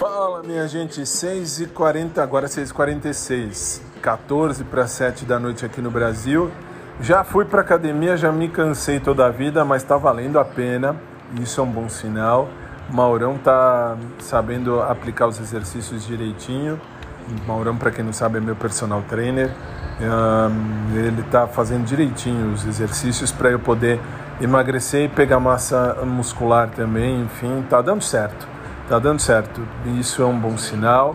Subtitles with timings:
[0.00, 6.50] Fala minha gente, 6h40, agora 6h46, 14 para 7 da noite aqui no Brasil.
[7.02, 10.96] Já fui para academia, já me cansei toda a vida, mas está valendo a pena,
[11.38, 12.48] isso é um bom sinal.
[12.88, 16.80] Maurão tá sabendo aplicar os exercícios direitinho.
[17.46, 19.50] Maurão, para quem não sabe, é meu personal trainer.
[20.96, 24.00] ele tá fazendo direitinho os exercícios para eu poder
[24.40, 27.20] emagrecer e pegar massa muscular também.
[27.20, 28.59] Enfim, tá dando certo.
[28.90, 29.62] Tá dando certo.
[30.00, 31.14] Isso é um bom sinal.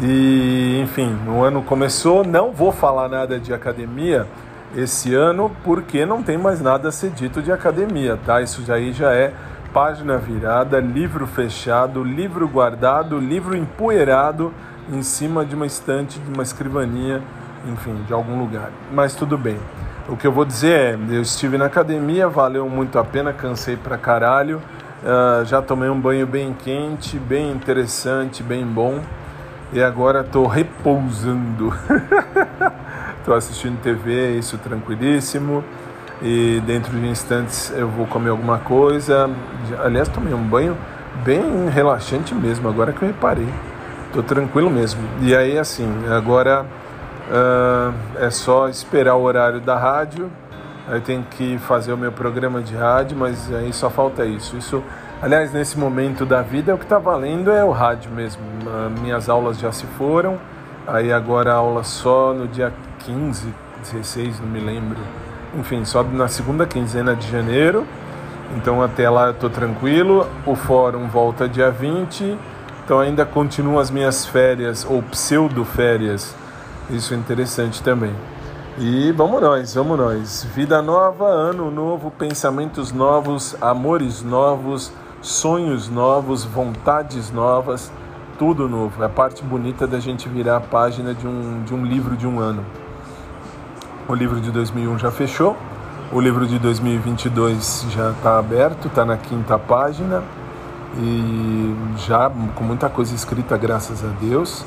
[0.00, 2.24] E, enfim, o ano começou.
[2.24, 4.26] Não vou falar nada de academia
[4.74, 8.40] esse ano porque não tem mais nada a ser dito de academia, tá?
[8.40, 9.34] Isso aí já é
[9.70, 14.50] página virada, livro fechado, livro guardado, livro empoeirado
[14.90, 17.20] em cima de uma estante, de uma escrivaninha,
[17.70, 18.70] enfim, de algum lugar.
[18.90, 19.58] Mas tudo bem.
[20.08, 23.76] O que eu vou dizer é, eu estive na academia, valeu muito a pena, cansei
[23.76, 24.62] pra caralho.
[25.02, 29.00] Uh, já tomei um banho bem quente, bem interessante, bem bom.
[29.72, 31.72] E agora estou repousando.
[33.20, 35.62] Estou assistindo TV, isso tranquilíssimo
[36.22, 39.30] e dentro de instantes eu vou comer alguma coisa.
[39.82, 40.76] Aliás, tomei um banho
[41.24, 43.48] bem relaxante mesmo, agora que eu reparei.
[44.12, 45.00] Tô tranquilo mesmo.
[45.20, 46.64] E aí, assim, agora
[47.30, 50.30] uh, é só esperar o horário da rádio.
[50.88, 54.56] Aí tenho que fazer o meu programa de rádio, mas aí só falta isso.
[54.56, 54.82] Isso,
[55.22, 58.42] aliás, nesse momento da vida, o que está valendo é o rádio mesmo.
[58.42, 60.38] Uh, minhas aulas já se foram.
[60.86, 64.98] Aí agora aula só no dia 15, 16, não me lembro
[65.54, 67.86] enfim, sobe na segunda quinzena de janeiro.
[68.56, 70.26] Então até lá eu estou tranquilo.
[70.46, 72.36] O fórum volta dia 20.
[72.84, 76.34] Então ainda continuam as minhas férias ou pseudo férias.
[76.88, 78.12] Isso é interessante também.
[78.82, 80.46] E vamos nós, vamos nós.
[80.54, 87.92] Vida nova, ano novo, pensamentos novos, amores novos, sonhos novos, vontades novas,
[88.38, 89.02] tudo novo.
[89.02, 92.26] É a parte bonita da gente virar a página de um, de um livro de
[92.26, 92.64] um ano.
[94.08, 95.58] O livro de 2001 já fechou,
[96.10, 100.22] o livro de 2022 já está aberto, está na quinta página
[100.96, 104.64] e já com muita coisa escrita, graças a Deus.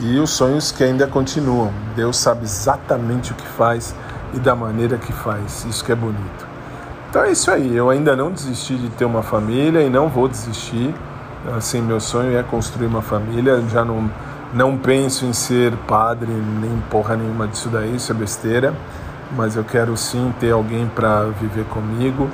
[0.00, 1.72] E os sonhos que ainda continuam.
[1.94, 3.94] Deus sabe exatamente o que faz
[4.34, 5.64] e da maneira que faz.
[5.64, 6.46] Isso que é bonito.
[7.08, 7.74] Então é isso aí.
[7.74, 10.94] Eu ainda não desisti de ter uma família e não vou desistir.
[11.56, 13.62] Assim, meu sonho é construir uma família.
[13.68, 14.10] Já não
[14.52, 18.74] não penso em ser padre, nem porra nenhuma disso daí, isso é besteira.
[19.36, 22.30] Mas eu quero sim ter alguém para viver comigo.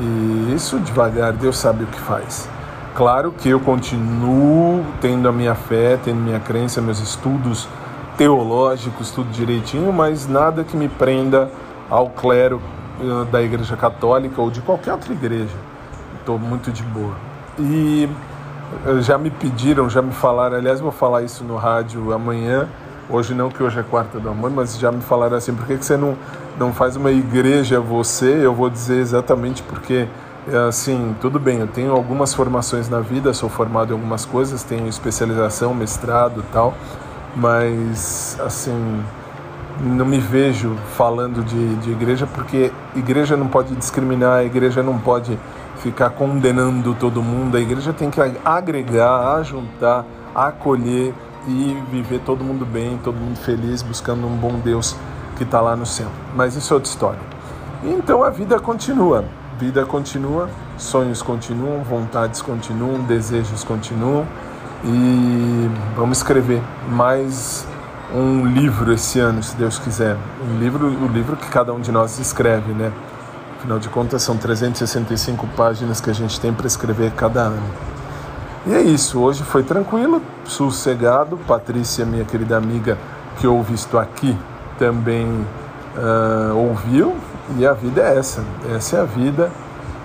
[0.00, 2.48] E isso devagar, Deus sabe o que faz.
[2.98, 7.68] Claro que eu continuo tendo a minha fé, tendo minha crença, meus estudos
[8.16, 11.48] teológicos, tudo direitinho, mas nada que me prenda
[11.88, 12.60] ao clero
[13.00, 15.54] eh, da Igreja Católica ou de qualquer outra igreja.
[16.18, 17.14] Estou muito de boa.
[17.60, 18.08] E
[19.02, 22.66] já me pediram, já me falaram, aliás, vou falar isso no rádio amanhã.
[23.08, 25.78] Hoje não, que hoje é quarta do amor, mas já me falaram assim: por que,
[25.78, 26.16] que você não,
[26.58, 28.44] não faz uma igreja você?
[28.44, 30.08] Eu vou dizer exatamente porque,
[30.68, 34.86] assim, tudo bem, eu tenho algumas formações na vida, sou formado em algumas coisas, tenho
[34.86, 36.74] especialização, mestrado tal,
[37.36, 39.02] mas, assim,
[39.80, 44.98] não me vejo falando de, de igreja porque igreja não pode discriminar, a igreja não
[44.98, 45.38] pode
[45.78, 47.56] ficar condenando todo mundo.
[47.56, 50.04] A igreja tem que agregar, ajuntar,
[50.34, 51.14] acolher
[51.46, 54.96] e viver todo mundo bem, todo mundo feliz, buscando um bom Deus
[55.36, 56.08] que está lá no céu.
[56.34, 57.20] Mas isso é outra história.
[57.84, 59.24] Então a vida continua,
[59.58, 64.24] vida continua, sonhos continuam, vontades continuam, desejos continuam
[64.84, 67.66] e vamos escrever mais
[68.14, 70.16] um livro esse ano, se Deus quiser.
[70.40, 72.92] Um livro, o livro que cada um de nós escreve, né?
[73.58, 77.70] Afinal de contas, são 365 páginas que a gente tem para escrever cada ano.
[78.64, 81.36] E é isso, hoje foi tranquilo, sossegado.
[81.48, 82.96] Patrícia, minha querida amiga
[83.38, 84.36] que ouve isto aqui,
[84.78, 85.26] também
[85.96, 87.16] uh, ouviu.
[87.56, 88.44] E a vida é essa,
[88.74, 89.50] essa é a vida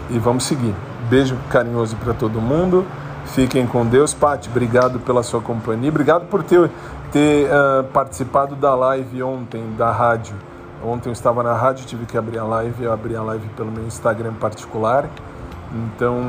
[0.10, 0.74] e vamos seguir.
[1.10, 2.86] Beijo carinhoso para todo mundo.
[3.26, 4.14] Fiquem com Deus.
[4.14, 5.90] Pati, obrigado pela sua companhia.
[5.90, 6.70] Obrigado por ter,
[7.12, 10.36] ter uh, participado da live ontem, da rádio.
[10.84, 13.72] Ontem eu estava na rádio, tive que abrir a live, eu abri a live pelo
[13.72, 15.10] meu Instagram particular.
[15.74, 16.22] Então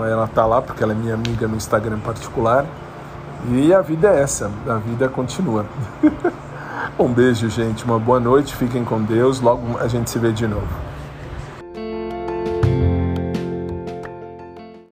[0.00, 2.64] ela tá lá porque ela é minha amiga no Instagram particular.
[3.50, 5.66] E a vida é essa, a vida continua.
[6.98, 10.46] um beijo, gente, uma boa noite, fiquem com Deus, logo a gente se vê de
[10.46, 10.93] novo.